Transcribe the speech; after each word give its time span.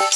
Hey 0.00 0.06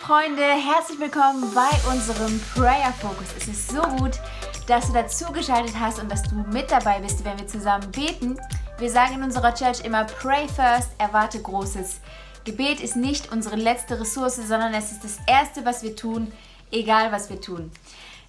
Freunde, 0.00 0.42
herzlich 0.42 1.00
willkommen 1.00 1.50
bei 1.54 1.70
unserem 1.90 2.38
Prayer 2.54 2.92
Focus. 3.00 3.28
Es 3.38 3.48
ist 3.48 3.70
so 3.70 3.80
gut, 3.80 4.20
dass 4.66 4.88
du 4.88 4.92
dazugeschaltet 4.92 5.80
hast 5.80 5.98
und 5.98 6.12
dass 6.12 6.22
du 6.24 6.34
mit 6.52 6.70
dabei 6.70 7.00
bist, 7.00 7.24
wenn 7.24 7.38
wir 7.38 7.46
zusammen 7.46 7.90
beten. 7.90 8.38
Wir 8.76 8.90
sagen 8.90 9.14
in 9.14 9.22
unserer 9.22 9.54
Church 9.54 9.80
immer 9.82 10.04
Pray 10.04 10.46
first, 10.46 10.90
erwarte 10.98 11.40
Großes. 11.40 12.00
Gebet 12.44 12.80
ist 12.80 12.94
nicht 12.94 13.32
unsere 13.32 13.56
letzte 13.56 13.98
Ressource, 13.98 14.36
sondern 14.36 14.74
es 14.74 14.92
ist 14.92 15.02
das 15.02 15.18
Erste, 15.26 15.64
was 15.64 15.82
wir 15.82 15.96
tun, 15.96 16.30
egal 16.70 17.10
was 17.10 17.30
wir 17.30 17.40
tun. 17.40 17.70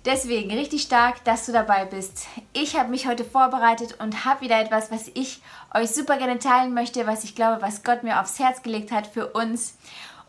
Deswegen 0.06 0.52
richtig 0.52 0.84
stark, 0.84 1.24
dass 1.26 1.46
du 1.46 1.52
dabei 1.52 1.84
bist. 1.84 2.28
Ich 2.54 2.78
habe 2.78 2.90
mich 2.90 3.08
heute 3.08 3.26
vorbereitet 3.26 3.96
und 4.00 4.24
habe 4.24 4.42
wieder 4.42 4.62
etwas, 4.62 4.90
was 4.90 5.10
ich 5.16 5.42
euch 5.74 5.90
super 5.90 6.18
gerne 6.18 6.40
teilen 6.40 6.74
möchte, 6.74 7.08
was 7.08 7.24
ich 7.26 7.36
glaube, 7.36 7.62
was 7.62 7.84
Gott 7.84 8.04
mir 8.04 8.22
aufs 8.22 8.40
Herz 8.40 8.62
gelegt 8.62 8.92
hat 8.92 9.08
für 9.08 9.28
uns. 9.34 9.76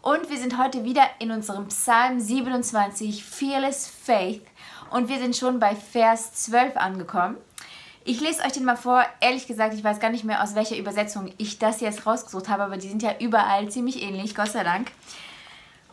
Und 0.03 0.31
wir 0.31 0.39
sind 0.39 0.59
heute 0.59 0.83
wieder 0.83 1.05
in 1.21 1.31
unserem 1.31 1.69
Psalm 1.69 2.19
27, 2.19 3.25
Fearless 3.25 3.87
Faith. 3.87 4.43
Und 4.91 5.09
wir 5.09 5.19
sind 5.19 5.37
schon 5.37 5.61
bei 5.61 5.77
Vers 5.77 6.33
12 6.33 6.77
angekommen. 6.77 7.37
Ich 8.09 8.21
lese 8.21 8.45
euch 8.45 8.53
den 8.53 8.65
mal 8.65 8.77
vor. 8.77 9.05
Ehrlich 9.19 9.49
gesagt, 9.49 9.75
ich 9.75 9.83
weiß 9.83 9.99
gar 9.99 10.11
nicht 10.11 10.23
mehr, 10.23 10.41
aus 10.41 10.55
welcher 10.55 10.77
Übersetzung 10.77 11.33
ich 11.39 11.59
das 11.59 11.81
jetzt 11.81 12.07
rausgesucht 12.07 12.49
habe, 12.49 12.63
aber 12.63 12.77
die 12.77 12.89
sind 12.89 13.03
ja 13.03 13.17
überall 13.19 13.69
ziemlich 13.69 14.01
ähnlich, 14.01 14.37
Gott 14.37 14.53
sei 14.53 14.63
Dank. 14.63 14.93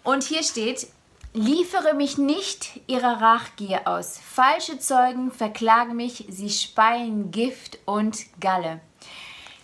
Und 0.03 0.21
hier 0.21 0.43
steht, 0.43 0.85
liefere 1.33 1.95
mich 1.95 2.19
nicht 2.19 2.81
ihrer 2.85 3.19
Rachgier 3.19 3.87
aus. 3.87 4.19
Falsche 4.23 4.77
Zeugen 4.77 5.31
verklagen 5.31 5.95
mich, 5.95 6.27
sie 6.29 6.51
speien 6.51 7.31
Gift 7.31 7.79
und 7.85 8.19
Galle. 8.39 8.79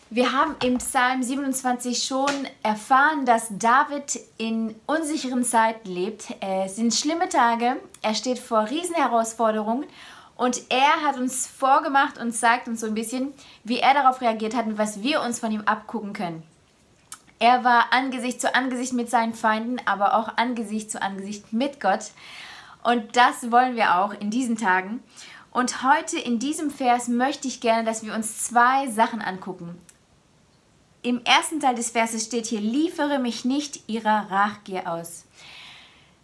Wir 0.10 0.32
haben 0.32 0.56
im 0.64 0.80
Psalm 0.80 1.22
27 1.22 2.04
schon 2.04 2.32
erfahren, 2.64 3.28
dass 3.28 3.50
David 3.52 4.20
in 4.40 4.74
unsicheren 4.88 5.44
Zeiten 5.44 5.88
lebt. 5.88 6.34
Es 6.40 6.78
sind 6.78 6.96
schlimme 6.96 7.30
Tage, 7.30 7.76
er 8.02 8.16
steht 8.16 8.40
vor 8.40 8.68
Riesenherausforderungen 8.72 9.86
und 10.40 10.62
er 10.70 11.04
hat 11.04 11.18
uns 11.18 11.48
vorgemacht 11.48 12.18
und 12.18 12.34
sagt 12.34 12.70
uns 12.70 12.80
so 12.80 12.88
ein 12.88 12.94
bisschen, 12.94 13.34
wie 13.66 13.80
er 13.80 13.94
darauf 13.94 14.22
reagiert 14.22 14.56
hat 14.56 14.68
und 14.68 14.78
was 14.78 15.04
wir 15.04 15.22
uns 15.22 15.40
von 15.40 15.52
ihm 15.52 15.64
abgucken 15.66 16.14
können. 16.14 16.44
Er 17.40 17.64
war 17.64 17.92
Angesicht 17.92 18.40
zu 18.40 18.56
Angesicht 18.56 18.94
mit 18.94 19.10
seinen 19.10 19.34
Feinden, 19.34 19.82
aber 19.86 20.16
auch 20.16 20.38
Angesicht 20.38 20.92
zu 20.92 21.02
Angesicht 21.02 21.52
mit 21.52 21.82
Gott. 21.82 22.12
Und 22.84 23.18
das 23.18 23.52
wollen 23.52 23.76
wir 23.76 23.98
auch 23.98 24.14
in 24.14 24.30
diesen 24.30 24.58
Tagen. 24.58 25.04
Und 25.52 25.84
heute 25.84 26.18
in 26.18 26.40
diesem 26.40 26.72
Vers 26.72 27.10
möchte 27.10 27.50
ich 27.50 27.60
gerne, 27.60 27.84
dass 27.84 28.04
wir 28.04 28.14
uns 28.14 28.44
zwei 28.44 28.88
Sachen 28.88 29.22
angucken 29.22 29.78
im 31.02 31.24
ersten 31.24 31.60
Teil 31.60 31.76
des 31.76 31.92
Verses 31.92 32.26
steht 32.26 32.46
hier, 32.48 32.60
liefere 32.60 33.20
mich 33.20 33.46
nicht 33.46 33.88
ihrer 33.88 34.30
Rachgier 34.30 34.92
aus. 34.92 35.26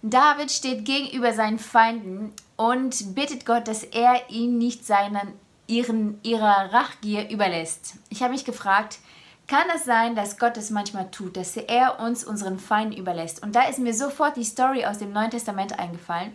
David 0.08 0.52
steht 0.52 0.86
gegenüber 0.86 1.34
seinen 1.34 1.58
Feinden 1.58 2.32
und 2.58 3.16
bittet 3.16 3.44
Gott, 3.44 3.68
dass 3.68 3.82
er 3.82 4.30
ihn 4.30 4.60
nicht 4.60 4.86
seinen, 4.86 5.34
ihren, 5.66 6.20
ihrer 6.22 6.72
Rachgier 6.72 7.28
überlässt. 7.32 7.96
Ich 8.10 8.22
habe 8.22 8.34
mich 8.34 8.46
gefragt, 8.46 9.00
kann 9.48 9.66
es 9.76 9.84
sein, 9.84 10.16
dass 10.16 10.38
Gott 10.38 10.58
es 10.58 10.70
manchmal 10.70 11.10
tut, 11.10 11.36
dass 11.38 11.58
er 11.58 12.00
uns 12.00 12.24
unseren 12.24 12.60
Feinden 12.60 12.96
überlässt? 12.96 13.42
Und 13.42 13.56
da 13.56 13.64
ist 13.64 13.80
mir 13.80 13.96
sofort 13.96 14.38
die 14.38 14.44
Story 14.44 14.86
aus 14.86 15.00
dem 15.00 15.12
Neuen 15.12 15.32
Testament 15.32 15.80
eingefallen, 15.80 16.34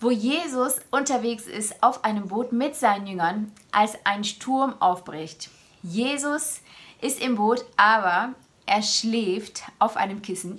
wo 0.00 0.10
Jesus 0.10 0.76
unterwegs 0.90 1.44
ist 1.44 1.82
auf 1.82 2.04
einem 2.04 2.28
Boot 2.28 2.52
mit 2.52 2.74
seinen 2.74 3.06
Jüngern, 3.06 3.52
als 3.70 3.98
ein 4.04 4.24
Sturm 4.24 4.80
aufbricht. 4.80 5.50
Jesus 5.82 6.62
ist 7.02 7.20
im 7.20 7.36
Boot, 7.36 7.66
aber 7.76 8.30
er 8.64 8.82
schläft 8.82 9.64
auf 9.78 9.98
einem 9.98 10.22
Kissen. 10.22 10.58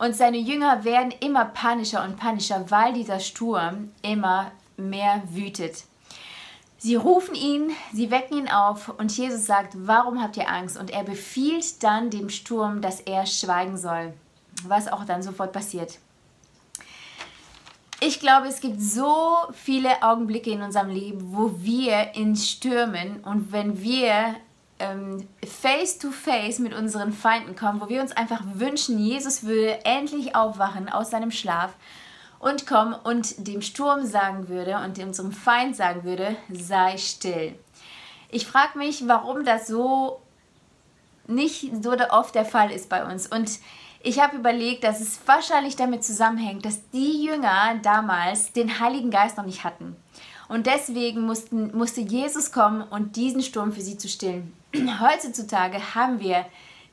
Und 0.00 0.16
seine 0.16 0.38
Jünger 0.38 0.82
werden 0.84 1.12
immer 1.20 1.44
panischer 1.44 2.02
und 2.02 2.16
panischer, 2.16 2.70
weil 2.70 2.94
dieser 2.94 3.20
Sturm 3.20 3.90
immer 4.00 4.50
mehr 4.78 5.22
wütet. 5.28 5.84
Sie 6.78 6.94
rufen 6.94 7.34
ihn, 7.34 7.70
sie 7.92 8.10
wecken 8.10 8.38
ihn 8.38 8.48
auf 8.48 8.88
und 8.88 9.14
Jesus 9.14 9.44
sagt, 9.44 9.74
warum 9.76 10.22
habt 10.22 10.38
ihr 10.38 10.48
Angst? 10.48 10.78
Und 10.78 10.90
er 10.90 11.04
befiehlt 11.04 11.82
dann 11.82 12.08
dem 12.08 12.30
Sturm, 12.30 12.80
dass 12.80 13.00
er 13.00 13.26
schweigen 13.26 13.76
soll, 13.76 14.14
was 14.64 14.88
auch 14.88 15.04
dann 15.04 15.22
sofort 15.22 15.52
passiert. 15.52 15.98
Ich 18.00 18.20
glaube, 18.20 18.48
es 18.48 18.62
gibt 18.62 18.80
so 18.80 19.36
viele 19.52 20.02
Augenblicke 20.02 20.50
in 20.50 20.62
unserem 20.62 20.88
Leben, 20.88 21.36
wo 21.36 21.52
wir 21.58 22.14
in 22.14 22.36
Stürmen 22.36 23.20
und 23.22 23.52
wenn 23.52 23.82
wir 23.82 24.34
ähm, 24.80 25.28
face 25.46 25.98
to 25.98 26.10
face 26.10 26.58
mit 26.58 26.74
unseren 26.74 27.12
Feinden 27.12 27.54
kommen, 27.54 27.80
wo 27.80 27.88
wir 27.88 28.00
uns 28.00 28.12
einfach 28.12 28.42
wünschen, 28.54 28.98
Jesus 28.98 29.44
würde 29.44 29.84
endlich 29.84 30.34
aufwachen 30.34 30.88
aus 30.88 31.10
seinem 31.10 31.30
Schlaf 31.30 31.74
und 32.40 32.66
kommen 32.66 32.94
und 32.94 33.46
dem 33.46 33.62
Sturm 33.62 34.04
sagen 34.04 34.48
würde 34.48 34.78
und 34.78 34.98
unserem 34.98 35.32
Feind 35.32 35.76
sagen 35.76 36.04
würde, 36.04 36.36
sei 36.50 36.96
still. 36.96 37.54
Ich 38.30 38.46
frage 38.46 38.78
mich, 38.78 39.06
warum 39.06 39.44
das 39.44 39.66
so 39.66 40.20
nicht 41.26 41.70
so 41.82 41.92
oft 42.10 42.34
der 42.34 42.44
Fall 42.44 42.70
ist 42.70 42.88
bei 42.88 43.04
uns. 43.04 43.26
Und 43.26 43.60
ich 44.02 44.20
habe 44.20 44.36
überlegt, 44.36 44.84
dass 44.84 45.00
es 45.00 45.20
wahrscheinlich 45.26 45.76
damit 45.76 46.04
zusammenhängt, 46.04 46.64
dass 46.64 46.88
die 46.90 47.24
Jünger 47.24 47.76
damals 47.82 48.52
den 48.52 48.80
Heiligen 48.80 49.10
Geist 49.10 49.36
noch 49.36 49.44
nicht 49.44 49.62
hatten. 49.62 49.96
Und 50.50 50.66
deswegen 50.66 51.20
mussten, 51.20 51.76
musste 51.78 52.00
Jesus 52.00 52.50
kommen 52.50 52.82
und 52.82 53.14
diesen 53.14 53.40
Sturm 53.40 53.70
für 53.70 53.82
sie 53.82 53.96
zu 53.96 54.08
stillen. 54.08 54.52
Heutzutage 55.00 55.94
haben 55.94 56.18
wir 56.18 56.44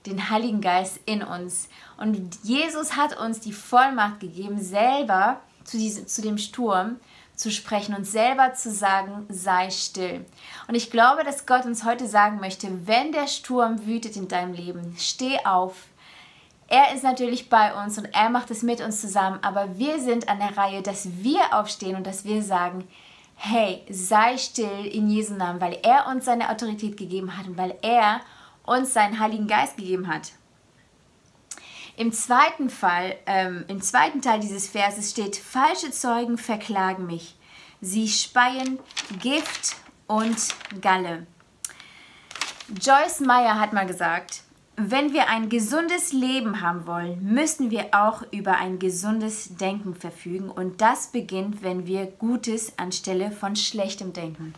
den 0.06 0.30
Heiligen 0.30 0.62
Geist 0.62 1.00
in 1.08 1.24
uns. 1.24 1.68
Und 1.98 2.38
Jesus 2.44 2.96
hat 2.96 3.20
uns 3.20 3.40
die 3.40 3.54
Vollmacht 3.54 4.20
gegeben, 4.20 4.62
selber 4.62 5.42
zu, 5.64 5.80
diesem, 5.80 6.06
zu 6.06 6.22
dem 6.22 6.38
Sturm 6.38 6.98
zu 7.36 7.50
sprechen 7.50 7.96
und 7.96 8.06
selber 8.06 8.54
zu 8.54 8.72
sagen, 8.72 9.26
sei 9.30 9.72
still. 9.72 10.24
Und 10.68 10.76
ich 10.76 10.92
glaube, 10.92 11.24
dass 11.24 11.48
Gott 11.48 11.66
uns 11.66 11.84
heute 11.84 12.08
sagen 12.08 12.40
möchte, 12.40 12.86
wenn 12.86 13.12
der 13.12 13.26
Sturm 13.26 13.88
wütet 13.88 14.18
in 14.18 14.28
deinem 14.28 14.54
Leben, 14.54 14.96
steh 15.00 15.40
auf. 15.46 15.74
Er 16.68 16.94
ist 16.94 17.04
natürlich 17.04 17.50
bei 17.50 17.74
uns 17.84 17.98
und 17.98 18.06
er 18.14 18.30
macht 18.30 18.52
es 18.52 18.62
mit 18.62 18.82
uns 18.82 19.02
zusammen, 19.02 19.40
aber 19.42 19.80
wir 19.80 20.00
sind 20.00 20.30
an 20.30 20.38
der 20.38 20.56
Reihe, 20.56 20.84
dass 20.84 21.24
wir 21.24 21.42
aufstehen 21.54 21.96
und 21.96 22.06
dass 22.06 22.24
wir 22.24 22.44
sagen, 22.44 22.88
hey, 23.38 23.86
sei 23.90 24.38
still 24.38 24.86
in 24.86 25.10
Jesu 25.10 25.36
Namen, 25.36 25.62
weil 25.62 25.80
er 25.84 26.08
uns 26.08 26.26
seine 26.26 26.50
Autorität 26.50 26.98
gegeben 26.98 27.38
hat 27.38 27.48
und 27.48 27.58
weil 27.58 27.78
er 27.82 28.22
uns 28.66 28.94
seinen 28.94 29.20
Heiligen 29.20 29.48
Geist 29.48 29.78
gegeben 29.78 30.08
hat. 30.08 30.34
Im 31.96 32.12
zweiten 32.12 32.70
Fall, 32.70 33.16
ähm, 33.26 33.66
im 33.68 33.82
zweiten 33.82 34.22
Teil 34.22 34.40
dieses 34.40 34.70
Verses 34.70 35.12
steht, 35.12 35.36
falsche 35.36 35.92
Zeugen 35.92 36.38
verklagen 36.38 37.06
mich. 37.06 37.36
Sie 37.80 38.08
speien 38.08 38.80
Gift 39.20 39.76
und 40.08 40.38
Galle. 40.82 41.26
Joyce 42.82 43.22
Meyer 43.22 43.60
hat 43.60 43.74
mal 43.74 43.86
gesagt, 43.86 44.44
wenn 44.80 45.12
wir 45.12 45.28
ein 45.28 45.50
gesundes 45.50 46.14
Leben 46.14 46.62
haben 46.62 46.86
wollen, 46.86 47.34
müssen 47.34 47.72
wir 47.72 47.88
auch 47.94 48.22
über 48.32 48.58
ein 48.58 48.78
gesundes 48.78 49.58
Denken 49.58 49.96
verfügen. 49.96 50.52
Und 50.52 50.82
das 50.82 51.08
beginnt, 51.08 51.64
wenn 51.64 51.88
wir 51.88 52.06
Gutes 52.06 52.78
anstelle 52.78 53.32
von 53.32 53.56
Schlechtem 53.56 54.14
denken. 54.14 54.54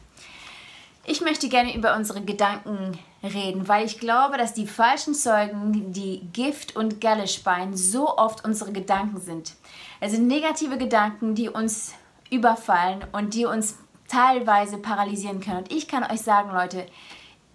Ich 1.06 1.22
möchte 1.22 1.48
gerne 1.48 1.74
über 1.74 1.96
unsere 1.96 2.22
Gedanken 2.22 3.00
reden, 3.24 3.70
weil 3.70 3.86
ich 3.86 3.98
glaube, 3.98 4.38
dass 4.38 4.54
die 4.54 4.68
falschen 4.68 5.14
Zeugen, 5.14 5.94
die 5.94 6.20
Gift 6.34 6.76
und 6.76 7.00
Galle 7.00 7.28
speien, 7.28 7.76
so 7.78 8.18
oft 8.18 8.44
unsere 8.44 8.74
Gedanken 8.74 9.22
sind. 9.22 9.54
Es 10.02 10.12
sind 10.12 10.28
negative 10.28 10.78
Gedanken, 10.78 11.34
die 11.34 11.48
uns 11.48 11.94
überfallen 12.30 13.06
und 13.14 13.34
die 13.34 13.46
uns 13.46 13.78
teilweise 14.10 14.78
paralysieren 14.80 15.40
können. 15.40 15.60
Und 15.60 15.72
ich 15.72 15.88
kann 15.88 16.04
euch 16.04 16.22
sagen, 16.22 16.52
Leute, 16.52 16.86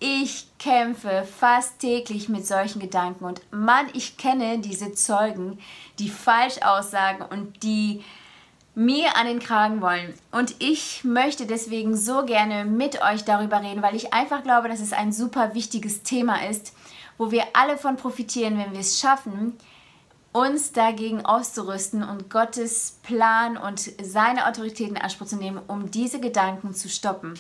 ich 0.00 0.48
kämpfe 0.58 1.24
fast 1.24 1.78
täglich 1.78 2.28
mit 2.28 2.46
solchen 2.46 2.80
Gedanken 2.80 3.24
und 3.24 3.40
Mann, 3.52 3.86
ich 3.94 4.16
kenne 4.16 4.58
diese 4.58 4.92
Zeugen, 4.92 5.58
die 5.98 6.08
falsch 6.08 6.58
aussagen 6.62 7.22
und 7.22 7.62
die 7.62 8.02
mir 8.74 9.16
an 9.16 9.26
den 9.26 9.38
Kragen 9.38 9.80
wollen. 9.80 10.14
Und 10.32 10.56
ich 10.58 11.04
möchte 11.04 11.46
deswegen 11.46 11.96
so 11.96 12.24
gerne 12.24 12.64
mit 12.64 13.00
euch 13.02 13.24
darüber 13.24 13.62
reden, 13.62 13.82
weil 13.82 13.94
ich 13.94 14.12
einfach 14.12 14.42
glaube, 14.42 14.68
dass 14.68 14.80
es 14.80 14.92
ein 14.92 15.12
super 15.12 15.54
wichtiges 15.54 16.02
Thema 16.02 16.44
ist, 16.48 16.72
wo 17.16 17.30
wir 17.30 17.44
alle 17.52 17.78
von 17.78 17.96
profitieren, 17.96 18.58
wenn 18.58 18.72
wir 18.72 18.80
es 18.80 18.98
schaffen, 18.98 19.56
uns 20.32 20.72
dagegen 20.72 21.24
auszurüsten 21.24 22.02
und 22.02 22.28
Gottes 22.28 22.98
Plan 23.04 23.56
und 23.56 23.78
seine 24.02 24.48
Autorität 24.48 24.88
in 24.88 24.96
Anspruch 24.96 25.28
zu 25.28 25.36
nehmen, 25.36 25.60
um 25.68 25.92
diese 25.92 26.18
Gedanken 26.18 26.74
zu 26.74 26.88
stoppen. 26.88 27.34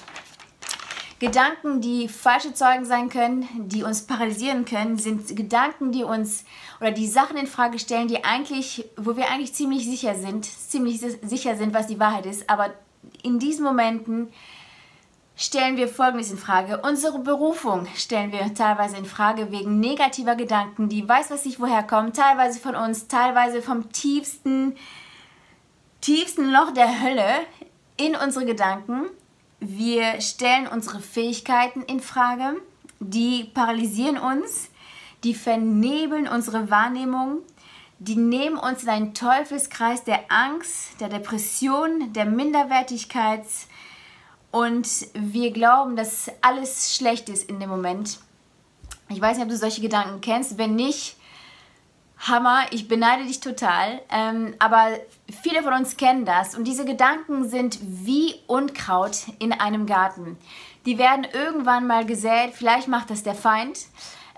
Gedanken, 1.20 1.80
die 1.80 2.08
falsche 2.08 2.54
Zeugen 2.54 2.84
sein 2.84 3.08
können, 3.08 3.48
die 3.68 3.82
uns 3.82 4.06
paralysieren 4.06 4.64
können, 4.64 4.98
sind 4.98 5.36
Gedanken, 5.36 5.92
die 5.92 6.02
uns 6.02 6.44
oder 6.80 6.90
die 6.90 7.06
Sachen 7.06 7.36
in 7.36 7.46
Frage 7.46 7.78
stellen, 7.78 8.08
die 8.08 8.24
eigentlich, 8.24 8.84
wo 8.96 9.16
wir 9.16 9.30
eigentlich 9.30 9.54
ziemlich 9.54 9.84
sicher 9.84 10.14
sind, 10.14 10.44
ziemlich 10.44 11.00
sicher 11.00 11.56
sind, 11.56 11.72
was 11.72 11.86
die 11.86 12.00
Wahrheit 12.00 12.26
ist, 12.26 12.50
aber 12.50 12.74
in 13.22 13.38
diesen 13.38 13.64
Momenten 13.64 14.28
stellen 15.36 15.76
wir 15.76 15.88
Folgendes 15.88 16.30
in 16.30 16.38
Frage. 16.38 16.80
Unsere 16.82 17.18
Berufung 17.18 17.86
stellen 17.96 18.32
wir 18.32 18.54
teilweise 18.54 18.96
in 18.96 19.04
Frage 19.04 19.50
wegen 19.50 19.80
negativer 19.80 20.36
Gedanken, 20.36 20.88
die 20.88 21.08
weiß 21.08 21.30
was 21.30 21.44
nicht 21.44 21.60
woher 21.60 21.82
kommen, 21.82 22.12
teilweise 22.12 22.60
von 22.60 22.76
uns, 22.76 23.08
teilweise 23.08 23.62
vom 23.62 23.90
tiefsten, 23.92 24.76
tiefsten 26.00 26.50
Loch 26.50 26.72
der 26.72 27.02
Hölle 27.02 27.40
in 27.96 28.16
unsere 28.16 28.44
Gedanken. 28.44 29.06
Wir 29.66 30.20
stellen 30.20 30.66
unsere 30.66 31.00
Fähigkeiten 31.00 31.84
in 31.84 32.00
Frage, 32.00 32.60
die 33.00 33.44
paralysieren 33.44 34.18
uns, 34.18 34.68
die 35.24 35.34
vernebeln 35.34 36.28
unsere 36.28 36.70
Wahrnehmung, 36.70 37.38
die 37.98 38.16
nehmen 38.16 38.58
uns 38.58 38.82
in 38.82 38.90
einen 38.90 39.14
Teufelskreis 39.14 40.04
der 40.04 40.30
Angst, 40.30 41.00
der 41.00 41.08
Depression, 41.08 42.12
der 42.12 42.26
Minderwertigkeits- 42.26 43.68
und 44.50 44.86
wir 45.14 45.50
glauben, 45.50 45.96
dass 45.96 46.30
alles 46.42 46.94
schlecht 46.94 47.30
ist 47.30 47.48
in 47.48 47.58
dem 47.58 47.70
Moment. 47.70 48.18
Ich 49.08 49.18
weiß 49.18 49.38
nicht, 49.38 49.44
ob 49.44 49.50
du 49.50 49.56
solche 49.56 49.80
Gedanken 49.80 50.20
kennst. 50.20 50.58
Wenn 50.58 50.74
nicht, 50.74 51.16
Hammer, 52.28 52.64
ich 52.70 52.88
beneide 52.88 53.24
dich 53.24 53.40
total. 53.40 54.00
Ähm, 54.10 54.54
aber 54.58 54.88
viele 55.42 55.62
von 55.62 55.72
uns 55.72 55.96
kennen 55.96 56.24
das. 56.24 56.56
Und 56.56 56.64
diese 56.64 56.84
Gedanken 56.84 57.48
sind 57.48 57.78
wie 57.82 58.34
Unkraut 58.46 59.18
in 59.38 59.52
einem 59.52 59.86
Garten. 59.86 60.36
Die 60.86 60.98
werden 60.98 61.26
irgendwann 61.32 61.86
mal 61.86 62.04
gesät. 62.04 62.52
Vielleicht 62.54 62.88
macht 62.88 63.10
das 63.10 63.22
der 63.22 63.34
Feind. 63.34 63.86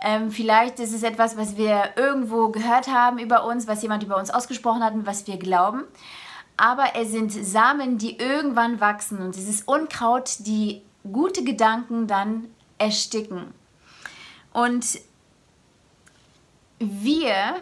Ähm, 0.03 0.31
vielleicht 0.31 0.79
ist 0.79 0.93
es 0.93 1.03
etwas, 1.03 1.37
was 1.37 1.57
wir 1.57 1.91
irgendwo 1.97 2.49
gehört 2.49 2.89
haben 2.89 3.19
über 3.19 3.45
uns, 3.45 3.67
was 3.67 3.83
jemand 3.83 4.03
über 4.03 4.17
uns 4.19 4.31
ausgesprochen 4.31 4.85
hat 4.85 4.95
und 4.95 5.07
was 5.07 5.27
wir 5.27 5.39
glauben 5.39 5.85
aber 6.57 6.95
es 6.95 7.11
sind 7.11 7.33
Samen, 7.33 7.99
die 7.99 8.19
irgendwann 8.19 8.81
wachsen 8.81 9.19
und 9.19 9.37
dieses 9.37 9.63
Unkraut, 9.63 10.37
die 10.41 10.83
gute 11.11 11.45
Gedanken 11.45 12.07
dann 12.07 12.49
ersticken. 12.79 13.53
Und 14.53 14.99
wir 16.79 17.57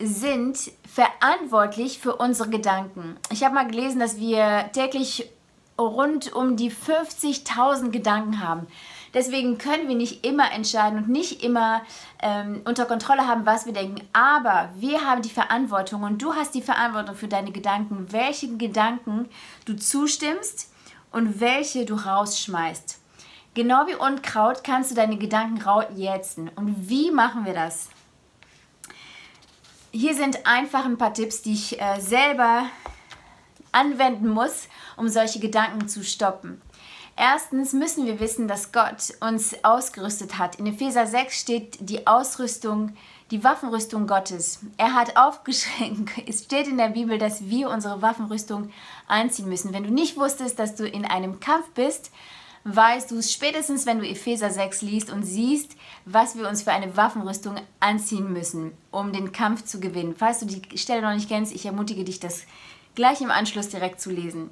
sind 0.00 0.72
verantwortlich 0.92 1.98
für 1.98 2.16
unsere 2.16 2.48
Gedanken. 2.48 3.16
Ich 3.30 3.44
habe 3.44 3.54
mal 3.54 3.66
gelesen, 3.66 4.00
dass 4.00 4.18
wir 4.18 4.70
täglich 4.72 5.30
rund 5.78 6.32
um 6.32 6.56
die 6.56 6.70
50.000 6.70 7.90
Gedanken 7.90 8.46
haben. 8.46 8.66
Deswegen 9.12 9.58
können 9.58 9.88
wir 9.88 9.96
nicht 9.96 10.24
immer 10.24 10.52
entscheiden 10.52 10.98
und 10.98 11.08
nicht 11.08 11.42
immer 11.42 11.82
ähm, 12.22 12.62
unter 12.64 12.86
Kontrolle 12.86 13.26
haben, 13.26 13.44
was 13.44 13.66
wir 13.66 13.72
denken. 13.72 14.06
Aber 14.12 14.70
wir 14.76 15.04
haben 15.04 15.22
die 15.22 15.30
Verantwortung 15.30 16.02
und 16.02 16.22
du 16.22 16.34
hast 16.34 16.54
die 16.54 16.62
Verantwortung 16.62 17.16
für 17.16 17.28
deine 17.28 17.50
Gedanken, 17.50 18.06
welche 18.10 18.56
Gedanken 18.56 19.28
du 19.64 19.74
zustimmst 19.74 20.72
und 21.10 21.40
welche 21.40 21.84
du 21.84 21.94
rausschmeißt. 21.94 22.98
Genau 23.54 23.88
wie 23.88 23.96
Unkraut 23.96 24.62
kannst 24.62 24.92
du 24.92 24.94
deine 24.94 25.18
Gedanken 25.18 25.60
jätzen. 25.96 26.50
Und 26.54 26.88
wie 26.88 27.10
machen 27.10 27.44
wir 27.44 27.52
das? 27.52 27.88
Hier 29.92 30.14
sind 30.14 30.46
einfach 30.46 30.84
ein 30.84 30.98
paar 30.98 31.12
Tipps, 31.12 31.42
die 31.42 31.52
ich 31.52 31.80
äh, 31.80 32.00
selber 32.00 32.66
anwenden 33.72 34.28
muss, 34.28 34.68
um 34.96 35.08
solche 35.08 35.40
Gedanken 35.40 35.88
zu 35.88 36.04
stoppen. 36.04 36.60
Erstens 37.16 37.72
müssen 37.72 38.06
wir 38.06 38.20
wissen, 38.20 38.46
dass 38.46 38.72
Gott 38.72 39.12
uns 39.20 39.64
ausgerüstet 39.64 40.38
hat. 40.38 40.56
In 40.56 40.66
Epheser 40.66 41.06
6 41.06 41.38
steht 41.38 41.78
die 41.80 42.06
Ausrüstung, 42.06 42.94
die 43.32 43.42
Waffenrüstung 43.42 44.06
Gottes. 44.06 44.60
Er 44.76 44.94
hat 44.94 45.16
aufgeschränkt, 45.16 46.12
es 46.28 46.44
steht 46.44 46.68
in 46.68 46.78
der 46.78 46.90
Bibel, 46.90 47.18
dass 47.18 47.48
wir 47.48 47.68
unsere 47.68 48.00
Waffenrüstung 48.00 48.70
anziehen 49.08 49.48
müssen. 49.48 49.72
Wenn 49.72 49.84
du 49.84 49.90
nicht 49.90 50.16
wusstest, 50.16 50.58
dass 50.60 50.76
du 50.76 50.86
in 50.86 51.04
einem 51.04 51.40
Kampf 51.40 51.68
bist, 51.74 52.12
weißt 52.64 53.10
du 53.10 53.16
es 53.16 53.32
spätestens, 53.32 53.86
wenn 53.86 53.98
du 53.98 54.06
Epheser 54.06 54.50
6 54.50 54.82
liest 54.82 55.10
und 55.10 55.22
siehst, 55.22 55.76
was 56.04 56.36
wir 56.36 56.48
uns 56.48 56.62
für 56.62 56.72
eine 56.72 56.96
Waffenrüstung 56.96 57.56
anziehen 57.80 58.32
müssen, 58.32 58.72
um 58.90 59.12
den 59.12 59.32
Kampf 59.32 59.64
zu 59.64 59.80
gewinnen. 59.80 60.14
Falls 60.16 60.40
du 60.40 60.46
die 60.46 60.78
Stelle 60.78 61.02
noch 61.02 61.14
nicht 61.14 61.28
kennst, 61.28 61.54
ich 61.54 61.66
ermutige 61.66 62.04
dich, 62.04 62.20
das 62.20 62.44
gleich 62.94 63.20
im 63.20 63.30
Anschluss 63.30 63.68
direkt 63.68 64.00
zu 64.00 64.10
lesen. 64.10 64.50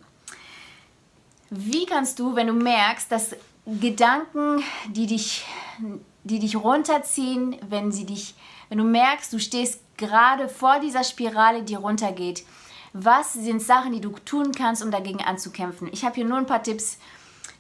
Wie 1.50 1.87
kannst 1.87 2.19
du, 2.19 2.34
wenn 2.34 2.46
du 2.46 2.52
merkst, 2.52 3.10
dass 3.10 3.37
Gedanken, 3.66 4.62
die 4.88 5.06
dich, 5.06 5.44
die 6.25 6.38
dich 6.38 6.56
runterziehen, 6.56 7.56
wenn 7.69 7.93
sie 7.93 8.06
dich, 8.06 8.34
wenn 8.69 8.78
du 8.78 8.84
merkst, 8.84 9.32
du 9.32 9.38
stehst 9.38 9.81
gerade 9.96 10.49
vor 10.49 10.81
dieser 10.81 11.04
Spirale, 11.04 11.62
die 11.62 11.75
runtergeht, 11.75 12.44
was 12.94 13.34
sind 13.34 13.61
Sachen, 13.61 13.93
die 13.93 14.00
du 14.00 14.11
tun 14.25 14.52
kannst, 14.52 14.82
um 14.82 14.90
dagegen 14.90 15.20
anzukämpfen? 15.20 15.88
Ich 15.93 16.04
habe 16.04 16.14
hier 16.14 16.25
nur 16.25 16.38
ein 16.38 16.46
paar 16.46 16.62
Tipps 16.62 16.99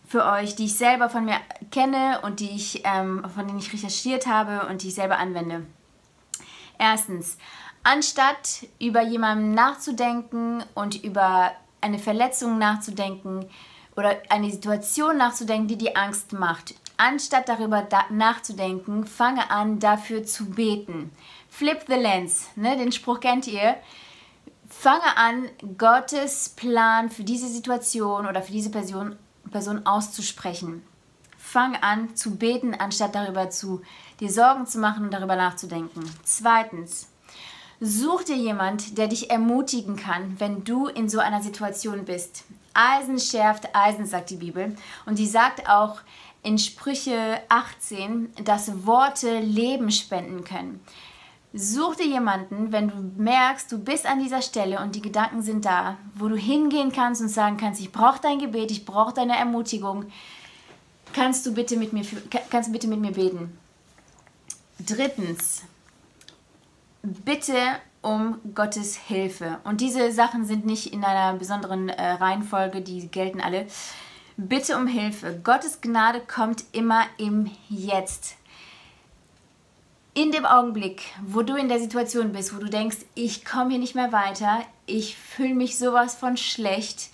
für 0.08 0.24
euch, 0.24 0.56
die 0.56 0.64
ich 0.64 0.76
selber 0.76 1.08
von 1.08 1.24
mir 1.24 1.36
kenne 1.70 2.20
und 2.22 2.40
die 2.40 2.50
ich, 2.50 2.82
ähm, 2.84 3.24
von 3.34 3.46
denen 3.46 3.58
ich 3.58 3.72
recherchiert 3.72 4.26
habe 4.26 4.66
und 4.68 4.82
die 4.82 4.88
ich 4.88 4.94
selber 4.94 5.18
anwende. 5.18 5.64
Erstens, 6.78 7.38
anstatt 7.84 8.66
über 8.80 9.02
jemanden 9.02 9.52
nachzudenken 9.52 10.64
und 10.74 11.04
über 11.04 11.52
eine 11.80 11.98
Verletzung 12.00 12.58
nachzudenken, 12.58 13.46
oder 13.98 14.16
eine 14.28 14.48
Situation 14.48 15.16
nachzudenken, 15.16 15.66
die 15.66 15.76
dir 15.76 15.96
Angst 15.96 16.32
macht. 16.32 16.76
Anstatt 16.96 17.48
darüber 17.48 17.82
da 17.82 18.04
nachzudenken, 18.10 19.04
fange 19.04 19.50
an, 19.50 19.80
dafür 19.80 20.24
zu 20.24 20.50
beten. 20.50 21.10
Flip 21.48 21.80
the 21.88 21.94
lens, 21.94 22.46
ne? 22.54 22.76
den 22.76 22.92
Spruch 22.92 23.18
kennt 23.18 23.48
ihr. 23.48 23.76
Fange 24.68 25.16
an, 25.16 25.48
Gottes 25.76 26.50
Plan 26.50 27.10
für 27.10 27.24
diese 27.24 27.48
Situation 27.48 28.26
oder 28.26 28.40
für 28.40 28.52
diese 28.52 28.70
Person, 28.70 29.16
Person 29.50 29.86
auszusprechen. 29.86 30.82
Fange 31.36 31.82
an 31.82 32.14
zu 32.16 32.36
beten, 32.36 32.74
anstatt 32.74 33.14
darüber 33.14 33.50
zu 33.50 33.82
dir 34.20 34.30
Sorgen 34.30 34.66
zu 34.66 34.78
machen 34.78 35.04
und 35.04 35.12
darüber 35.12 35.36
nachzudenken. 35.36 36.02
Zweitens, 36.24 37.08
such 37.80 38.24
dir 38.24 38.36
jemand, 38.36 38.98
der 38.98 39.08
dich 39.08 39.30
ermutigen 39.30 39.96
kann, 39.96 40.38
wenn 40.38 40.64
du 40.64 40.88
in 40.88 41.08
so 41.08 41.20
einer 41.20 41.42
Situation 41.42 42.04
bist. 42.04 42.44
Eisen 42.74 43.18
schärft 43.18 43.74
Eisen, 43.74 44.06
sagt 44.06 44.30
die 44.30 44.36
Bibel. 44.36 44.76
Und 45.06 45.18
die 45.18 45.26
sagt 45.26 45.68
auch 45.68 46.00
in 46.42 46.58
Sprüche 46.58 47.40
18, 47.48 48.32
dass 48.44 48.86
Worte 48.86 49.40
Leben 49.40 49.90
spenden 49.90 50.44
können. 50.44 50.80
Such 51.54 51.96
dir 51.96 52.06
jemanden, 52.06 52.72
wenn 52.72 52.88
du 52.88 52.96
merkst, 53.16 53.72
du 53.72 53.78
bist 53.78 54.06
an 54.06 54.22
dieser 54.22 54.42
Stelle 54.42 54.80
und 54.80 54.94
die 54.94 55.00
Gedanken 55.00 55.42
sind 55.42 55.64
da, 55.64 55.96
wo 56.14 56.28
du 56.28 56.36
hingehen 56.36 56.92
kannst 56.92 57.22
und 57.22 57.28
sagen 57.28 57.56
kannst, 57.56 57.80
ich 57.80 57.90
brauche 57.90 58.20
dein 58.20 58.38
Gebet, 58.38 58.70
ich 58.70 58.84
brauche 58.84 59.14
deine 59.14 59.36
Ermutigung. 59.36 60.06
Kannst 61.14 61.46
du 61.46 61.54
bitte 61.54 61.76
mit 61.76 61.94
mir 61.94 62.04
kannst 62.50 62.70
bitte 62.70 62.86
mit 62.86 63.00
mir 63.00 63.12
beten? 63.12 63.58
Drittens, 64.78 65.62
bitte 67.02 67.56
um 68.02 68.38
Gottes 68.54 68.96
Hilfe. 68.96 69.58
Und 69.64 69.80
diese 69.80 70.12
Sachen 70.12 70.44
sind 70.44 70.66
nicht 70.66 70.92
in 70.92 71.02
einer 71.02 71.36
besonderen 71.38 71.88
äh, 71.88 72.10
Reihenfolge, 72.12 72.82
die 72.82 73.08
gelten 73.08 73.40
alle. 73.40 73.66
Bitte 74.36 74.76
um 74.76 74.86
Hilfe. 74.86 75.40
Gottes 75.42 75.80
Gnade 75.80 76.20
kommt 76.20 76.64
immer 76.72 77.02
im 77.16 77.50
Jetzt. 77.68 78.37
In 80.18 80.32
dem 80.32 80.44
Augenblick, 80.44 81.02
wo 81.24 81.42
du 81.42 81.54
in 81.54 81.68
der 81.68 81.78
Situation 81.78 82.32
bist, 82.32 82.52
wo 82.52 82.58
du 82.58 82.68
denkst, 82.68 82.96
ich 83.14 83.44
komme 83.44 83.70
hier 83.70 83.78
nicht 83.78 83.94
mehr 83.94 84.10
weiter, 84.10 84.64
ich 84.84 85.16
fühle 85.16 85.54
mich 85.54 85.78
sowas 85.78 86.16
von 86.16 86.36
schlecht, 86.36 87.10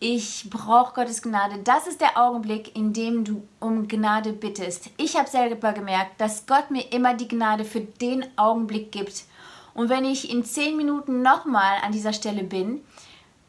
ich 0.00 0.50
brauche 0.50 0.92
Gottes 0.92 1.22
Gnade. 1.22 1.60
Das 1.64 1.86
ist 1.86 2.02
der 2.02 2.18
Augenblick, 2.18 2.76
in 2.76 2.92
dem 2.92 3.24
du 3.24 3.42
um 3.58 3.88
Gnade 3.88 4.34
bittest. 4.34 4.90
Ich 4.98 5.16
habe 5.16 5.30
selber 5.30 5.72
gemerkt, 5.72 6.20
dass 6.20 6.44
Gott 6.44 6.70
mir 6.70 6.92
immer 6.92 7.14
die 7.14 7.28
Gnade 7.28 7.64
für 7.64 7.80
den 7.80 8.26
Augenblick 8.36 8.92
gibt 8.92 9.24
und 9.72 9.88
wenn 9.88 10.04
ich 10.04 10.30
in 10.30 10.44
zehn 10.44 10.76
Minuten 10.76 11.22
nochmal 11.22 11.78
an 11.82 11.92
dieser 11.92 12.12
Stelle 12.12 12.44
bin, 12.44 12.82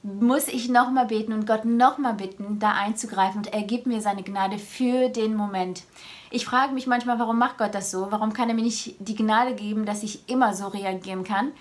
muss 0.03 0.49
ich 0.49 0.67
nochmal 0.67 1.07
beten 1.07 1.31
und 1.31 1.47
Gott 1.47 1.63
nochmal 1.63 2.13
bitten, 2.13 2.59
da 2.59 2.73
einzugreifen 2.73 3.37
und 3.37 3.53
er 3.53 3.63
gibt 3.63 3.87
mir 3.87 4.01
seine 4.01 4.21
Gnade 4.21 4.59
für 4.59 5.07
den 5.07 5.35
Moment. 5.35 5.83
Ich 6.29 6.45
frage 6.45 6.73
mich 6.73 6.87
manchmal, 6.87 7.19
warum 7.19 7.39
macht 7.39 7.57
Gott 7.57 7.73
das 7.73 7.89
so? 7.89 8.11
Warum 8.11 8.33
kann 8.33 8.49
er 8.49 8.55
mir 8.55 8.63
nicht 8.63 8.95
die 8.99 9.15
Gnade 9.15 9.55
geben, 9.55 9.85
dass 9.85 10.03
ich 10.03 10.27
immer 10.27 10.53
so 10.53 10.67
reagieren 10.67 11.23
kann? 11.23 11.53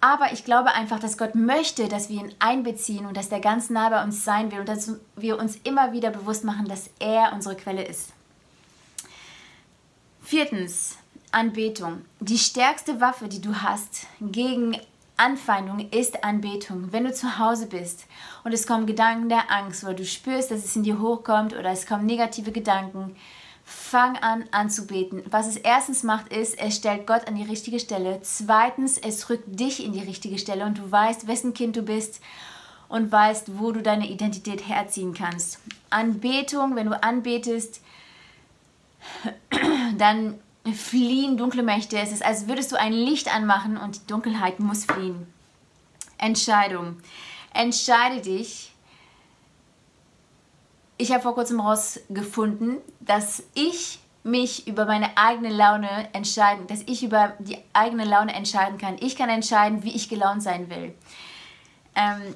Aber 0.00 0.32
ich 0.32 0.44
glaube 0.44 0.74
einfach, 0.74 1.00
dass 1.00 1.18
Gott 1.18 1.34
möchte, 1.34 1.88
dass 1.88 2.08
wir 2.08 2.20
ihn 2.20 2.34
einbeziehen 2.38 3.06
und 3.06 3.16
dass 3.16 3.28
er 3.28 3.40
ganz 3.40 3.70
nah 3.70 3.88
bei 3.88 4.02
uns 4.04 4.24
sein 4.24 4.52
will 4.52 4.60
und 4.60 4.68
dass 4.68 4.96
wir 5.16 5.38
uns 5.38 5.56
immer 5.64 5.92
wieder 5.92 6.10
bewusst 6.10 6.44
machen, 6.44 6.66
dass 6.68 6.90
er 7.00 7.32
unsere 7.32 7.56
Quelle 7.56 7.82
ist. 7.82 8.12
Viertens, 10.22 10.98
Anbetung. 11.32 12.02
Die 12.20 12.38
stärkste 12.38 13.00
Waffe, 13.00 13.28
die 13.28 13.40
du 13.40 13.62
hast 13.62 14.06
gegen 14.20 14.76
Anfeindung 15.18 15.90
ist 15.90 16.24
Anbetung. 16.24 16.92
Wenn 16.92 17.04
du 17.04 17.12
zu 17.12 17.38
Hause 17.38 17.66
bist 17.66 18.06
und 18.44 18.52
es 18.52 18.66
kommen 18.66 18.86
Gedanken 18.86 19.28
der 19.28 19.50
Angst 19.50 19.84
oder 19.84 19.94
du 19.94 20.04
spürst, 20.04 20.50
dass 20.50 20.64
es 20.64 20.76
in 20.76 20.84
dir 20.84 21.00
hochkommt 21.00 21.54
oder 21.54 21.70
es 21.70 21.86
kommen 21.86 22.06
negative 22.06 22.52
Gedanken, 22.52 23.16
fang 23.64 24.16
an 24.16 24.44
anzubeten. 24.50 25.22
Was 25.30 25.46
es 25.46 25.56
erstens 25.56 26.02
macht, 26.02 26.32
ist, 26.32 26.58
es 26.58 26.76
stellt 26.76 27.06
Gott 27.06 27.28
an 27.28 27.34
die 27.34 27.42
richtige 27.42 27.78
Stelle. 27.78 28.20
Zweitens, 28.22 28.96
es 28.96 29.28
rückt 29.28 29.60
dich 29.60 29.84
in 29.84 29.92
die 29.92 30.00
richtige 30.00 30.38
Stelle 30.38 30.64
und 30.64 30.78
du 30.78 30.90
weißt, 30.90 31.26
wessen 31.26 31.52
Kind 31.52 31.76
du 31.76 31.82
bist 31.82 32.20
und 32.88 33.12
weißt, 33.12 33.58
wo 33.58 33.72
du 33.72 33.82
deine 33.82 34.08
Identität 34.08 34.66
herziehen 34.66 35.12
kannst. 35.12 35.58
Anbetung, 35.90 36.76
wenn 36.76 36.86
du 36.88 37.02
anbetest, 37.02 37.82
dann 39.98 40.38
fliehen 40.74 41.36
dunkle 41.36 41.62
Mächte. 41.62 41.98
Es 41.98 42.12
ist, 42.12 42.24
als 42.24 42.48
würdest 42.48 42.72
du 42.72 42.76
ein 42.76 42.92
Licht 42.92 43.34
anmachen 43.34 43.76
und 43.76 43.96
die 43.96 44.06
Dunkelheit 44.06 44.60
muss 44.60 44.84
fliehen. 44.84 45.26
Entscheidung. 46.18 46.96
Entscheide 47.54 48.20
dich. 48.20 48.72
Ich 50.96 51.12
habe 51.12 51.22
vor 51.22 51.34
kurzem 51.34 51.62
herausgefunden, 51.62 52.78
dass 53.00 53.44
ich 53.54 54.00
mich 54.24 54.66
über 54.66 54.84
meine 54.84 55.16
eigene 55.16 55.50
Laune 55.50 56.08
entscheiden, 56.12 56.66
dass 56.66 56.82
ich 56.82 57.02
über 57.02 57.34
die 57.38 57.58
eigene 57.72 58.04
Laune 58.04 58.34
entscheiden 58.34 58.78
kann. 58.78 58.96
Ich 59.00 59.16
kann 59.16 59.28
entscheiden, 59.28 59.84
wie 59.84 59.94
ich 59.94 60.08
gelaunt 60.08 60.42
sein 60.42 60.68
will. 60.68 60.94
Ähm, 61.94 62.34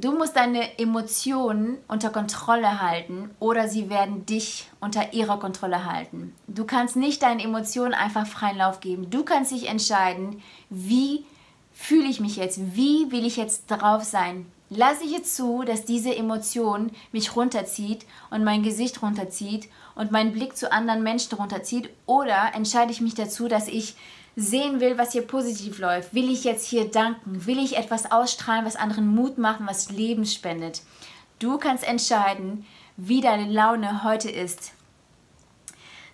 Du 0.00 0.12
musst 0.12 0.34
deine 0.34 0.78
Emotionen 0.78 1.76
unter 1.86 2.08
Kontrolle 2.08 2.80
halten 2.80 3.28
oder 3.38 3.68
sie 3.68 3.90
werden 3.90 4.24
dich 4.24 4.66
unter 4.80 5.12
ihrer 5.12 5.38
Kontrolle 5.38 5.84
halten. 5.84 6.34
Du 6.46 6.64
kannst 6.64 6.96
nicht 6.96 7.22
deinen 7.22 7.38
Emotionen 7.38 7.92
einfach 7.92 8.26
freien 8.26 8.56
Lauf 8.56 8.80
geben. 8.80 9.10
Du 9.10 9.24
kannst 9.24 9.52
dich 9.52 9.68
entscheiden, 9.68 10.42
wie 10.70 11.26
fühle 11.74 12.08
ich 12.08 12.18
mich 12.18 12.36
jetzt, 12.36 12.74
wie 12.74 13.12
will 13.12 13.26
ich 13.26 13.36
jetzt 13.36 13.66
drauf 13.66 14.02
sein. 14.02 14.46
Lasse 14.70 15.04
ich 15.04 15.10
jetzt 15.10 15.36
zu, 15.36 15.64
dass 15.64 15.84
diese 15.84 16.16
Emotion 16.16 16.92
mich 17.12 17.36
runterzieht 17.36 18.06
und 18.30 18.42
mein 18.42 18.62
Gesicht 18.62 19.02
runterzieht 19.02 19.68
und 19.96 20.12
meinen 20.12 20.32
Blick 20.32 20.56
zu 20.56 20.72
anderen 20.72 21.02
Menschen 21.02 21.34
runterzieht 21.34 21.90
oder 22.06 22.54
entscheide 22.54 22.90
ich 22.90 23.02
mich 23.02 23.14
dazu, 23.14 23.48
dass 23.48 23.68
ich 23.68 23.96
sehen 24.36 24.80
will, 24.80 24.98
was 24.98 25.12
hier 25.12 25.22
positiv 25.22 25.78
läuft, 25.78 26.14
will 26.14 26.30
ich 26.30 26.44
jetzt 26.44 26.66
hier 26.66 26.90
danken, 26.90 27.46
will 27.46 27.58
ich 27.58 27.76
etwas 27.76 28.10
ausstrahlen, 28.10 28.64
was 28.64 28.76
anderen 28.76 29.06
Mut 29.06 29.38
macht, 29.38 29.60
was 29.66 29.90
Leben 29.90 30.24
spendet. 30.24 30.82
Du 31.38 31.58
kannst 31.58 31.84
entscheiden, 31.84 32.66
wie 32.96 33.20
deine 33.20 33.50
Laune 33.50 34.04
heute 34.04 34.30
ist. 34.30 34.72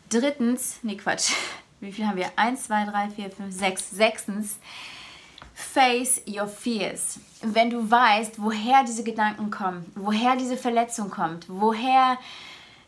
Drittens, 0.09 0.79
nee 0.83 0.97
Quatsch, 0.97 1.33
wie 1.81 1.93
viel 1.93 2.07
haben 2.07 2.17
wir? 2.17 2.31
Eins, 2.37 2.65
zwei, 2.65 2.85
drei, 2.85 3.11
vier, 3.11 3.31
fünf, 3.31 3.55
sechs. 3.55 3.91
Sechstens, 3.91 4.59
face 5.53 6.23
your 6.29 6.47
fears. 6.47 7.19
Wenn 7.43 7.71
du 7.71 7.91
weißt, 7.91 8.41
woher 8.41 8.85
diese 8.85 9.03
Gedanken 9.03 9.51
kommen, 9.51 9.91
woher 9.95 10.37
diese 10.37 10.57
Verletzung 10.57 11.11
kommt, 11.11 11.47
woher 11.49 12.19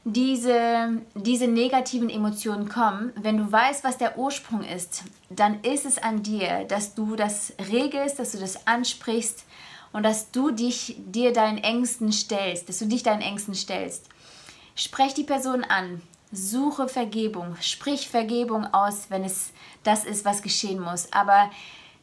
diese, 0.04 1.02
diese 1.14 1.46
negativen 1.46 2.08
Emotionen 2.08 2.68
kommen, 2.68 3.12
wenn 3.16 3.36
du 3.36 3.50
weißt, 3.50 3.84
was 3.84 3.98
der 3.98 4.18
Ursprung 4.18 4.62
ist, 4.62 5.04
dann 5.28 5.62
ist 5.62 5.84
es 5.84 5.98
an 5.98 6.22
dir, 6.22 6.64
dass 6.64 6.94
du 6.94 7.16
das 7.16 7.52
regelst, 7.70 8.18
dass 8.18 8.32
du 8.32 8.38
das 8.38 8.66
ansprichst 8.66 9.44
und 9.92 10.02
dass 10.02 10.30
du 10.30 10.50
dich 10.50 10.96
dir 10.98 11.32
deinen 11.32 11.58
Ängsten 11.58 12.12
stellst, 12.12 12.68
dass 12.68 12.78
du 12.78 12.86
dich 12.86 13.02
deinen 13.02 13.22
Ängsten 13.22 13.54
stellst. 13.54 14.08
Sprech 14.74 15.14
die 15.14 15.24
Person 15.24 15.64
an, 15.64 16.00
suche 16.30 16.88
Vergebung, 16.88 17.56
sprich 17.60 18.08
Vergebung 18.08 18.72
aus, 18.72 19.10
wenn 19.10 19.24
es 19.24 19.52
das 19.82 20.04
ist, 20.04 20.24
was 20.24 20.42
geschehen 20.42 20.80
muss. 20.80 21.12
Aber 21.12 21.50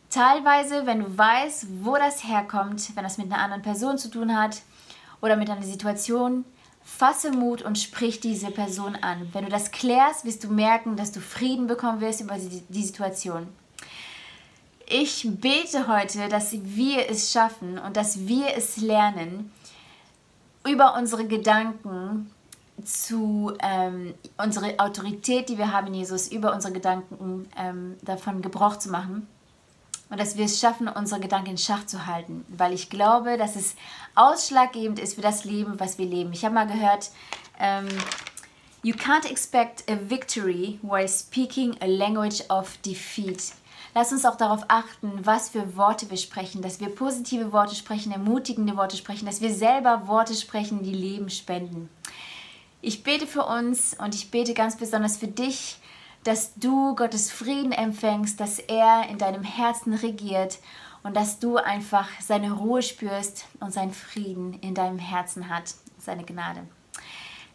teilweise, 0.09 0.85
wenn 0.85 0.99
du 0.99 1.17
weißt, 1.17 1.67
wo 1.83 1.95
das 1.95 2.27
herkommt, 2.27 2.95
wenn 2.95 3.03
das 3.03 3.17
mit 3.17 3.31
einer 3.31 3.41
anderen 3.41 3.61
Person 3.61 3.97
zu 3.97 4.09
tun 4.09 4.37
hat 4.37 4.61
oder 5.21 5.35
mit 5.35 5.49
einer 5.49 5.63
Situation, 5.63 6.43
Fasse 6.85 7.31
Mut 7.31 7.63
und 7.63 7.79
sprich 7.79 8.19
diese 8.19 8.51
Person 8.51 8.95
an. 8.95 9.27
Wenn 9.33 9.45
du 9.45 9.49
das 9.49 9.71
klärst, 9.71 10.23
wirst 10.23 10.43
du 10.43 10.49
merken, 10.49 10.95
dass 10.95 11.11
du 11.11 11.19
Frieden 11.19 11.65
bekommen 11.65 11.99
wirst 11.99 12.21
über 12.21 12.37
die 12.37 12.83
Situation. 12.83 13.47
Ich 14.87 15.27
bete 15.27 15.87
heute, 15.87 16.29
dass 16.29 16.51
wir 16.53 17.09
es 17.09 17.31
schaffen 17.31 17.79
und 17.79 17.97
dass 17.97 18.27
wir 18.27 18.55
es 18.55 18.77
lernen, 18.77 19.51
über 20.63 20.95
unsere 20.95 21.25
Gedanken 21.25 22.29
zu 22.83 23.53
ähm, 23.63 24.13
unsere 24.37 24.77
Autorität, 24.79 25.49
die 25.49 25.57
wir 25.57 25.71
haben 25.71 25.91
Jesus, 25.91 26.27
über 26.27 26.53
unsere 26.53 26.73
Gedanken 26.73 27.49
ähm, 27.57 27.95
davon 28.03 28.43
Gebrauch 28.43 28.77
zu 28.77 28.91
machen 28.91 29.27
und 30.09 30.19
dass 30.19 30.38
wir 30.38 30.45
es 30.45 30.59
schaffen, 30.59 30.88
unsere 30.88 31.19
Gedanken 31.19 31.51
in 31.51 31.57
Schach 31.57 31.85
zu 31.85 32.05
halten, 32.05 32.45
weil 32.50 32.74
ich 32.74 32.89
glaube, 32.89 33.38
dass 33.38 33.55
es 33.55 33.75
ausschlaggebend 34.15 35.00
ist 35.00 35.15
für 35.15 35.21
das 35.21 35.45
Leben, 35.45 35.79
was 35.79 35.97
wir 35.97 36.05
leben. 36.05 36.31
Ich 36.33 36.45
habe 36.45 36.55
mal 36.55 36.67
gehört, 36.67 37.09
ähm, 37.59 37.88
You 38.85 38.93
can't 38.93 39.25
expect 39.25 39.83
a 39.89 39.95
victory 39.95 40.77
while 40.83 41.07
speaking 41.07 41.75
a 41.81 41.88
language 41.88 42.43
of 42.51 42.77
defeat. 42.83 43.53
Lass 43.95 44.12
uns 44.12 44.25
auch 44.25 44.35
darauf 44.35 44.63
achten, 44.67 45.25
was 45.25 45.50
für 45.50 45.75
Worte 45.75 46.07
wir 46.12 46.17
sprechen, 46.17 46.62
dass 46.62 46.79
wir 46.79 46.89
positive 46.89 47.51
Worte 47.51 47.74
sprechen, 47.74 48.12
ermutigende 48.12 48.77
Worte 48.77 48.95
sprechen, 48.95 49.25
dass 49.25 49.41
wir 49.41 49.51
selber 49.51 50.05
Worte 50.05 50.35
sprechen, 50.35 50.83
die 50.83 50.93
Leben 50.93 51.31
spenden. 51.31 51.89
Ich 52.79 53.01
bete 53.01 53.25
für 53.25 53.45
uns 53.45 53.95
und 53.97 54.13
ich 54.13 54.29
bete 54.29 54.53
ganz 54.53 54.77
besonders 54.77 55.17
für 55.17 55.29
dich, 55.29 55.77
dass 56.25 56.55
du 56.55 56.96
Gottes 56.96 57.32
Frieden 57.32 57.72
empfängst, 57.72 58.39
dass 58.39 58.60
er 58.60 59.08
in 59.10 59.17
deinem 59.17 59.44
Herzen 59.44 59.94
regiert 59.94 60.58
und 61.03 61.15
dass 61.15 61.39
du 61.39 61.58
einfach 61.58 62.10
seine 62.20 62.51
Ruhe 62.51 62.82
spürst 62.82 63.46
und 63.60 63.72
seinen 63.72 63.94
Frieden 63.94 64.55
in 64.55 64.74
deinem 64.74 64.98
Herzen 64.98 65.50
hat, 65.50 65.75
seine 66.00 66.24
Gnade. 66.24 66.62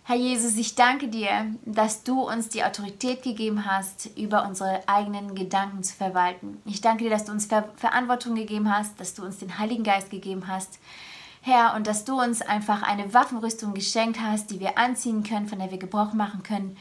Herr 0.05 0.17
Jesus, 0.17 0.57
ich 0.57 0.77
danke 0.77 1.09
dir, 1.09 1.47
dass 1.65 2.05
du 2.05 2.23
uns 2.23 2.49
die 2.49 2.65
Autorität 2.65 3.23
gegeben 3.23 3.67
hast, 3.67 4.17
über 4.17 4.47
unsere 4.47 4.89
eigenen 4.89 5.35
Gedanken 5.35 5.83
zu 5.83 5.95
verwalten. 5.95 6.63
Ich 6.65 6.81
danke 6.81 7.05
dir, 7.05 7.11
dass 7.11 7.25
du 7.25 7.33
uns 7.33 7.47
Ver 7.47 7.69
Verantwortung 7.77 8.37
gegeben 8.37 8.73
hast, 8.73 9.01
dass 9.01 9.15
du 9.15 9.25
uns 9.25 9.39
den 9.39 9.59
Heiligen 9.59 9.85
Geist 9.85 10.11
gegeben 10.11 10.47
hast. 10.47 10.79
Herr, 11.43 11.75
und 11.75 11.87
dass 11.87 12.05
du 12.05 12.21
uns 12.21 12.41
einfach 12.43 12.83
eine 12.83 13.15
Waffenrüstung 13.15 13.75
geschenkt 13.75 14.21
hast, 14.21 14.51
die 14.51 14.61
wir 14.61 14.79
anziehen 14.79 15.25
können, 15.25 15.49
von 15.49 15.59
der 15.59 15.71
wir 15.71 15.79
Gebrauch 15.79 16.13
machen 16.13 16.43
können, 16.43 16.77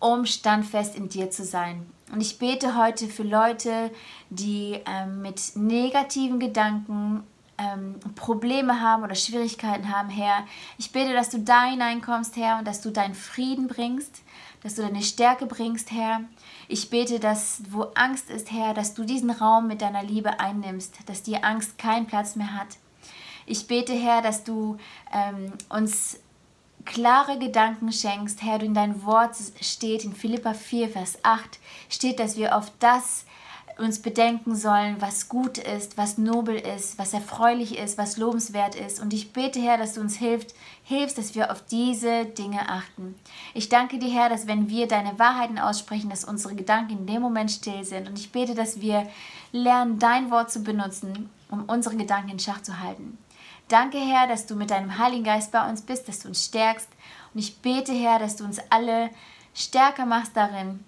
um 0.00 0.26
standfest 0.26 0.96
in 0.96 1.08
dir 1.08 1.30
zu 1.30 1.44
sein. 1.44 1.86
Und 2.12 2.20
ich 2.20 2.38
bete 2.38 2.76
heute 2.76 3.06
für 3.06 3.22
Leute, 3.22 3.90
die 4.30 4.80
ähm, 4.86 5.20
mit 5.20 5.56
negativen 5.56 6.38
Gedanken 6.38 7.22
ähm, 7.58 7.96
Probleme 8.14 8.80
haben 8.80 9.02
oder 9.02 9.14
Schwierigkeiten 9.14 9.92
haben, 9.92 10.08
Herr. 10.08 10.46
Ich 10.78 10.92
bete, 10.92 11.12
dass 11.12 11.30
du 11.30 11.40
da 11.40 11.64
hineinkommst, 11.64 12.36
Herr, 12.36 12.58
und 12.58 12.66
dass 12.66 12.80
du 12.80 12.90
deinen 12.90 13.14
Frieden 13.14 13.66
bringst, 13.66 14.22
dass 14.62 14.76
du 14.76 14.82
deine 14.82 15.02
Stärke 15.02 15.46
bringst, 15.46 15.90
Herr. 15.92 16.20
Ich 16.68 16.88
bete, 16.88 17.20
dass 17.20 17.62
wo 17.70 17.82
Angst 17.94 18.30
ist, 18.30 18.50
Herr, 18.52 18.74
dass 18.74 18.94
du 18.94 19.04
diesen 19.04 19.30
Raum 19.30 19.66
mit 19.66 19.82
deiner 19.82 20.02
Liebe 20.02 20.40
einnimmst, 20.40 20.96
dass 21.06 21.22
die 21.22 21.42
Angst 21.42 21.78
keinen 21.78 22.06
Platz 22.06 22.36
mehr 22.36 22.54
hat. 22.54 22.78
Ich 23.44 23.66
bete, 23.66 23.92
Herr, 23.92 24.22
dass 24.22 24.44
du 24.44 24.76
ähm, 25.12 25.52
uns 25.68 26.20
klare 26.88 27.38
Gedanken 27.38 27.92
schenkst, 27.92 28.42
Herr, 28.42 28.58
du 28.58 28.64
in 28.64 28.74
dein 28.74 29.04
Wort 29.04 29.36
steht, 29.60 30.04
in 30.04 30.14
Philippa 30.14 30.54
4, 30.54 30.88
Vers 30.88 31.18
8, 31.22 31.58
steht, 31.90 32.18
dass 32.18 32.36
wir 32.36 32.56
auf 32.56 32.72
das 32.80 33.26
uns 33.76 34.00
bedenken 34.00 34.56
sollen, 34.56 34.96
was 34.98 35.28
gut 35.28 35.58
ist, 35.58 35.96
was 35.96 36.18
nobel 36.18 36.56
ist, 36.56 36.98
was 36.98 37.12
erfreulich 37.12 37.78
ist, 37.78 37.96
was 37.96 38.16
lobenswert 38.16 38.74
ist. 38.74 39.00
Und 39.00 39.12
ich 39.12 39.32
bete, 39.32 39.60
Herr, 39.60 39.76
dass 39.76 39.94
du 39.94 40.00
uns 40.00 40.16
hilft, 40.16 40.54
hilfst, 40.82 41.16
dass 41.16 41.36
wir 41.36 41.52
auf 41.52 41.62
diese 41.62 42.24
Dinge 42.24 42.68
achten. 42.68 43.14
Ich 43.54 43.68
danke 43.68 43.98
dir, 43.98 44.10
Herr, 44.10 44.30
dass 44.30 44.48
wenn 44.48 44.68
wir 44.68 44.88
deine 44.88 45.18
Wahrheiten 45.18 45.58
aussprechen, 45.58 46.10
dass 46.10 46.24
unsere 46.24 46.56
Gedanken 46.56 46.94
in 46.94 47.06
dem 47.06 47.22
Moment 47.22 47.52
still 47.52 47.84
sind. 47.84 48.08
Und 48.08 48.18
ich 48.18 48.32
bete, 48.32 48.54
dass 48.54 48.80
wir 48.80 49.06
lernen, 49.52 50.00
dein 50.00 50.30
Wort 50.32 50.50
zu 50.50 50.64
benutzen, 50.64 51.30
um 51.50 51.64
unsere 51.64 51.96
Gedanken 51.96 52.30
in 52.30 52.38
Schach 52.40 52.62
zu 52.62 52.80
halten. 52.80 53.16
Danke, 53.68 53.98
Herr, 53.98 54.26
dass 54.26 54.46
du 54.46 54.54
mit 54.54 54.70
deinem 54.70 54.96
Heiligen 54.96 55.24
Geist 55.24 55.52
bei 55.52 55.68
uns 55.68 55.82
bist, 55.82 56.08
dass 56.08 56.20
du 56.20 56.28
uns 56.28 56.46
stärkst. 56.46 56.88
Und 57.34 57.40
ich 57.40 57.58
bete, 57.58 57.92
Herr, 57.92 58.18
dass 58.18 58.36
du 58.36 58.44
uns 58.44 58.58
alle 58.70 59.10
stärker 59.54 60.06
machst 60.06 60.34
darin, 60.34 60.82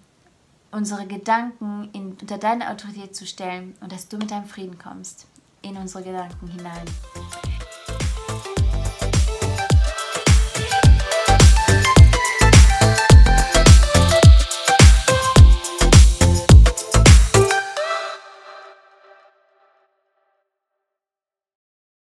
unsere 0.71 1.07
Gedanken 1.07 1.91
in, 1.93 2.17
unter 2.19 2.39
deine 2.39 2.71
Autorität 2.71 3.15
zu 3.15 3.27
stellen 3.27 3.77
und 3.81 3.93
dass 3.93 4.09
du 4.09 4.17
mit 4.17 4.31
deinem 4.31 4.47
Frieden 4.47 4.79
kommst 4.79 5.27
in 5.61 5.77
unsere 5.77 6.03
Gedanken 6.03 6.49
hinein. 6.49 6.87